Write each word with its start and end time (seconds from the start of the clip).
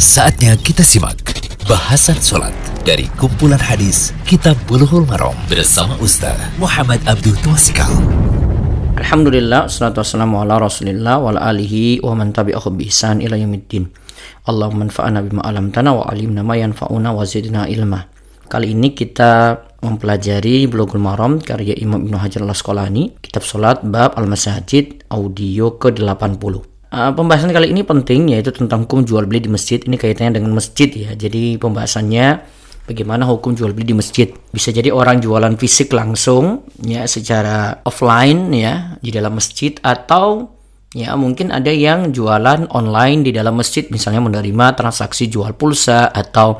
Saatnya 0.00 0.56
kita 0.56 0.80
simak 0.80 1.20
bahasan 1.68 2.16
sholat 2.16 2.56
dari 2.88 3.04
kumpulan 3.20 3.60
hadis 3.60 4.16
Kitab 4.24 4.56
Bulughul 4.64 5.04
Maram 5.04 5.36
bersama 5.44 5.92
Ustaz 6.00 6.40
Muhammad 6.56 7.04
Abdul 7.04 7.36
Twasikal. 7.44 7.92
Alhamdulillah, 8.96 9.68
salatu 9.68 10.00
wassalamu 10.00 10.40
ala 10.40 10.56
rasulillah 10.56 11.20
wa 11.20 11.36
alihi 11.36 12.00
wa 12.00 12.16
man 12.16 12.32
tabi'ahu 12.32 12.80
bi 12.80 12.88
ihsan 12.88 13.20
ila 13.20 13.36
yaumiddin. 13.36 13.92
Allahumma 14.48 14.88
anfa'na 14.88 15.20
bima 15.20 15.44
alamtana 15.44 15.92
wa 15.92 16.08
alimna 16.08 16.40
ma 16.40 16.56
yanfa'una 16.56 17.12
wa 17.12 17.20
zidna 17.28 17.68
ilma. 17.68 18.00
Kali 18.48 18.72
ini 18.72 18.96
kita 18.96 19.60
mempelajari 19.84 20.64
Bulughul 20.64 21.04
Maram 21.04 21.44
karya 21.44 21.76
Imam 21.76 22.08
Ibnu 22.08 22.16
Hajar 22.16 22.40
Al-Asqalani, 22.40 23.20
kitab 23.20 23.44
salat 23.44 23.84
bab 23.84 24.16
Al-Masajid 24.16 25.12
audio 25.12 25.76
ke-80. 25.76 26.69
Uh, 26.90 27.14
pembahasan 27.14 27.54
kali 27.54 27.70
ini 27.70 27.86
penting 27.86 28.34
yaitu 28.34 28.50
tentang 28.50 28.82
hukum 28.82 29.06
jual 29.06 29.22
beli 29.22 29.46
di 29.46 29.50
masjid. 29.50 29.78
Ini 29.78 29.94
kaitannya 29.94 30.42
dengan 30.42 30.58
masjid 30.58 30.90
ya. 30.90 31.14
Jadi 31.14 31.54
pembahasannya 31.54 32.42
bagaimana 32.90 33.30
hukum 33.30 33.54
jual 33.54 33.70
beli 33.70 33.94
di 33.94 33.96
masjid. 33.96 34.26
Bisa 34.50 34.74
jadi 34.74 34.90
orang 34.90 35.22
jualan 35.22 35.54
fisik 35.54 35.94
langsung 35.94 36.66
ya 36.82 37.06
secara 37.06 37.78
offline 37.86 38.50
ya 38.50 38.98
di 38.98 39.14
dalam 39.14 39.38
masjid 39.38 39.78
atau 39.86 40.50
ya 40.90 41.14
mungkin 41.14 41.54
ada 41.54 41.70
yang 41.70 42.10
jualan 42.10 42.66
online 42.74 43.22
di 43.22 43.30
dalam 43.30 43.54
masjid 43.54 43.86
misalnya 43.86 44.26
menerima 44.26 44.74
transaksi 44.74 45.30
jual 45.30 45.54
pulsa 45.54 46.10
atau 46.10 46.58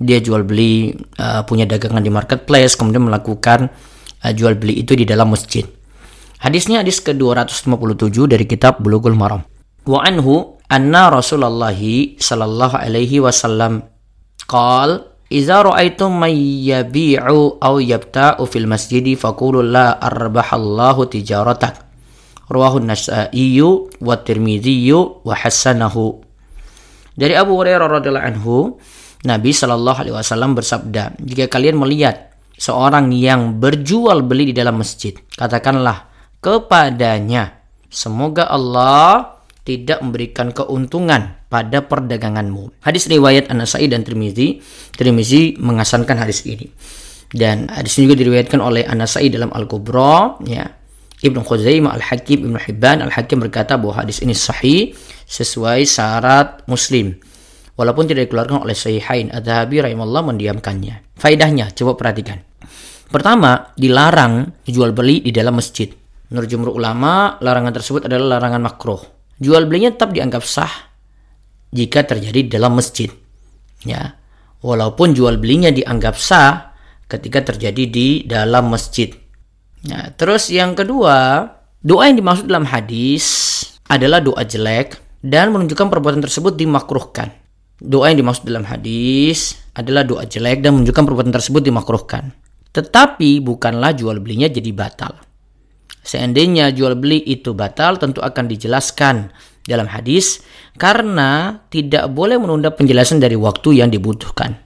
dia 0.00 0.16
jual 0.24 0.48
beli 0.48 0.96
uh, 1.20 1.44
punya 1.44 1.68
dagangan 1.68 2.00
di 2.00 2.08
marketplace 2.08 2.72
kemudian 2.72 3.04
melakukan 3.04 3.68
uh, 4.24 4.32
jual 4.32 4.56
beli 4.56 4.80
itu 4.80 4.96
di 4.96 5.04
dalam 5.04 5.28
masjid. 5.28 5.68
Hadisnya 6.40 6.80
hadis 6.80 7.04
ke-257 7.04 8.16
dari 8.24 8.48
kitab 8.48 8.80
Bulughul 8.80 9.12
Maram. 9.12 9.57
Wa 9.88 10.04
anhu 10.04 10.60
anna 10.68 11.08
Rasulullah 11.08 11.72
sallallahu 11.72 12.76
alaihi 12.76 13.24
wasallam 13.24 13.88
qal 14.44 15.08
Iza 15.28 15.60
ra'aitum 15.60 16.24
may 16.24 16.32
yabi'u 16.72 17.60
aw 17.60 17.76
yabta'u 17.76 18.48
fil 18.48 18.64
masjidi 18.64 19.12
faqulu 19.12 19.60
la 19.60 20.00
arbahallahu 20.00 21.04
tijaratak. 21.04 21.84
Rawahu 22.48 22.80
Nasa'i 22.80 23.60
wa 23.60 24.16
Tirmidzi 24.24 24.88
wa 24.96 25.36
hasanahu. 25.36 26.24
Dari 27.12 27.36
Abu 27.36 27.60
Hurairah 27.60 28.00
radhiyallahu 28.00 28.24
anhu, 28.24 28.80
Nabi 29.28 29.52
Shallallahu 29.52 30.00
alaihi 30.00 30.16
wasallam 30.16 30.56
bersabda, 30.56 31.20
"Jika 31.20 31.52
kalian 31.52 31.76
melihat 31.76 32.32
seorang 32.56 33.12
yang 33.12 33.60
berjual 33.60 34.24
beli 34.24 34.48
di 34.48 34.54
dalam 34.56 34.80
masjid, 34.80 35.12
katakanlah 35.36 36.08
kepadanya, 36.40 37.68
semoga 37.92 38.48
Allah 38.48 39.37
tidak 39.68 40.00
memberikan 40.00 40.48
keuntungan 40.56 41.44
pada 41.52 41.84
perdaganganmu. 41.84 42.80
Hadis 42.80 43.04
riwayat 43.04 43.52
An-Nasai 43.52 43.84
dan 43.92 44.00
Tirmizi. 44.00 44.64
Tirmizi 44.96 45.60
mengasankan 45.60 46.16
hadis 46.16 46.48
ini. 46.48 46.64
Dan 47.28 47.68
hadis 47.68 48.00
ini 48.00 48.08
juga 48.08 48.24
diriwayatkan 48.24 48.56
oleh 48.64 48.88
An-Nasai 48.88 49.28
dalam 49.28 49.52
Al-Kubra, 49.52 50.40
ya. 50.48 50.64
Ibnu 51.18 51.44
Khuzaimah 51.44 51.98
Al-Hakim 51.98 52.46
Ibnu 52.46 52.62
Hibban 52.62 53.02
Al-Hakim 53.02 53.42
berkata 53.42 53.74
bahwa 53.74 54.06
hadis 54.06 54.22
ini 54.24 54.32
sahih 54.32 54.96
sesuai 55.28 55.84
syarat 55.84 56.64
Muslim. 56.64 57.20
Walaupun 57.76 58.08
tidak 58.08 58.30
dikeluarkan 58.30 58.64
oleh 58.64 58.74
Sahihain, 58.74 59.30
Adz-Dzahabi 59.30 59.94
mendiamkannya. 59.94 61.14
Faidahnya 61.14 61.70
coba 61.76 61.94
perhatikan. 61.94 62.42
Pertama, 63.06 63.70
dilarang 63.78 64.64
jual 64.66 64.90
beli 64.90 65.22
di 65.22 65.30
dalam 65.30 65.58
masjid. 65.58 65.86
Menurut 66.32 66.48
jumhur 66.50 66.70
ulama, 66.74 67.38
larangan 67.38 67.78
tersebut 67.78 68.10
adalah 68.10 68.38
larangan 68.38 68.62
makruh 68.66 69.17
jual 69.38 69.66
belinya 69.66 69.94
tetap 69.94 70.14
dianggap 70.14 70.42
sah 70.44 70.70
jika 71.74 72.04
terjadi 72.04 72.46
dalam 72.46 72.78
masjid. 72.78 73.10
Ya. 73.86 74.18
Walaupun 74.58 75.14
jual 75.14 75.38
belinya 75.38 75.70
dianggap 75.70 76.18
sah 76.18 76.74
ketika 77.06 77.54
terjadi 77.54 77.84
di 77.86 78.08
dalam 78.26 78.68
masjid. 78.68 79.14
Ya, 79.86 80.10
terus 80.18 80.50
yang 80.50 80.74
kedua, 80.74 81.46
doa 81.78 82.10
yang 82.10 82.18
dimaksud 82.18 82.50
dalam 82.50 82.66
hadis 82.66 83.24
adalah 83.86 84.18
doa 84.18 84.42
jelek 84.42 84.98
dan 85.22 85.54
menunjukkan 85.54 85.86
perbuatan 85.86 86.22
tersebut 86.22 86.58
dimakruhkan. 86.58 87.30
Doa 87.78 88.10
yang 88.10 88.26
dimaksud 88.26 88.42
dalam 88.42 88.66
hadis 88.66 89.54
adalah 89.78 90.02
doa 90.02 90.26
jelek 90.26 90.58
dan 90.66 90.74
menunjukkan 90.74 91.04
perbuatan 91.06 91.30
tersebut 91.30 91.62
dimakruhkan. 91.62 92.34
Tetapi 92.74 93.38
bukanlah 93.38 93.94
jual 93.94 94.18
belinya 94.18 94.50
jadi 94.50 94.74
batal. 94.74 95.27
Seandainya 96.08 96.72
jual 96.72 96.96
beli 96.96 97.20
itu 97.20 97.52
batal 97.52 98.00
tentu 98.00 98.24
akan 98.24 98.48
dijelaskan 98.48 99.28
dalam 99.68 99.84
hadis 99.92 100.40
karena 100.80 101.60
tidak 101.68 102.08
boleh 102.08 102.40
menunda 102.40 102.72
penjelasan 102.72 103.20
dari 103.20 103.36
waktu 103.36 103.84
yang 103.84 103.92
dibutuhkan. 103.92 104.56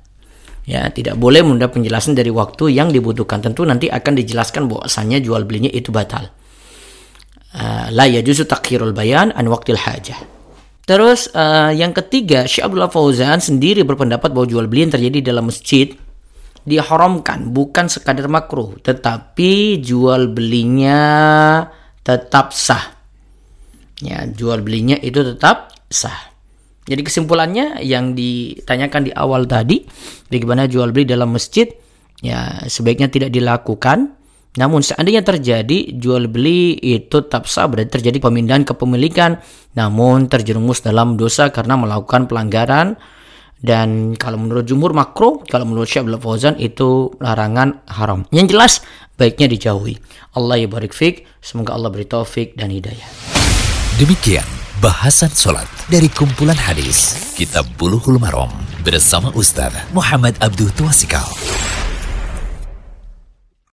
Ya, 0.62 0.86
tidak 0.94 1.18
boleh 1.18 1.42
menunda 1.42 1.66
penjelasan 1.66 2.14
dari 2.14 2.30
waktu 2.30 2.70
yang 2.70 2.94
dibutuhkan. 2.94 3.42
Tentu 3.42 3.66
nanti 3.66 3.90
akan 3.90 4.14
dijelaskan 4.14 4.70
bahwasanya 4.70 5.18
jual 5.18 5.42
belinya 5.42 5.74
itu 5.74 5.90
batal. 5.90 6.30
Uh, 7.52 7.90
la 7.90 8.06
yajuzu 8.06 8.46
takhirul 8.46 8.94
bayan 8.94 9.34
an 9.34 9.50
waktil 9.50 9.74
hajah. 9.74 10.22
Terus 10.86 11.26
uh, 11.34 11.74
yang 11.74 11.90
ketiga, 11.90 12.46
Syekh 12.46 12.70
Abdullah 12.70 12.94
Fauzan 12.94 13.42
sendiri 13.42 13.82
berpendapat 13.82 14.30
bahwa 14.30 14.46
jual 14.46 14.70
beli 14.70 14.86
yang 14.86 14.94
terjadi 14.94 15.34
dalam 15.34 15.50
masjid 15.50 15.90
diharamkan 16.62 17.50
bukan 17.50 17.90
sekadar 17.90 18.30
makruh 18.30 18.78
tetapi 18.80 19.82
jual 19.82 20.30
belinya 20.30 21.00
tetap 22.02 22.54
sah. 22.54 22.98
Ya 24.02 24.26
jual 24.26 24.62
belinya 24.66 24.98
itu 24.98 25.22
tetap 25.22 25.74
sah. 25.86 26.32
Jadi 26.82 27.06
kesimpulannya 27.06 27.78
yang 27.86 28.18
ditanyakan 28.18 29.06
di 29.06 29.12
awal 29.14 29.46
tadi 29.46 29.86
bagaimana 30.26 30.66
jual 30.66 30.90
beli 30.90 31.06
dalam 31.06 31.30
masjid 31.30 31.70
ya 32.18 32.66
sebaiknya 32.66 33.06
tidak 33.10 33.30
dilakukan. 33.30 34.18
Namun 34.52 34.84
seandainya 34.84 35.24
terjadi 35.24 35.96
jual 35.96 36.28
beli 36.28 36.76
itu 36.76 37.24
tetap 37.24 37.48
sah 37.48 37.64
berarti 37.64 37.96
terjadi 38.02 38.20
pemindahan 38.20 38.68
kepemilikan 38.68 39.40
namun 39.72 40.28
terjerumus 40.28 40.84
dalam 40.84 41.16
dosa 41.16 41.48
karena 41.48 41.80
melakukan 41.80 42.28
pelanggaran 42.28 43.00
dan 43.62 44.18
kalau 44.18 44.42
menurut 44.42 44.66
jumhur 44.66 44.90
makro, 44.90 45.40
kalau 45.46 45.62
menurut 45.62 45.86
Syekh 45.86 46.02
Abdul 46.02 46.18
Fauzan 46.18 46.58
itu 46.58 47.14
larangan 47.22 47.78
haram. 47.86 48.26
Yang 48.34 48.46
jelas 48.52 48.72
baiknya 49.14 49.46
dijauhi. 49.46 50.02
Allah 50.34 50.58
ya 50.58 50.66
barik 50.66 50.90
fik, 50.90 51.22
semoga 51.38 51.78
Allah 51.78 51.94
beri 51.94 52.04
taufik 52.04 52.58
dan 52.58 52.74
hidayah. 52.74 53.06
Demikian 54.02 54.44
bahasan 54.82 55.30
sholat 55.30 55.70
dari 55.86 56.10
kumpulan 56.10 56.58
hadis 56.58 57.14
Kitab 57.38 57.62
Buluhul 57.78 58.18
Maram 58.18 58.50
bersama 58.82 59.30
Ustaz 59.38 59.70
Muhammad 59.94 60.34
Abdul 60.42 60.74
Tuasikal. 60.74 61.22